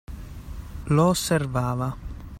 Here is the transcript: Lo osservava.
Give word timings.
Lo 0.85 1.09
osservava. 1.09 1.95